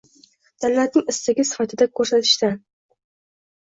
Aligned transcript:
Davlatning 0.65 1.13
istagi 1.15 1.47
sifatida 1.51 1.91
ko‘rsatishdan 2.01 2.61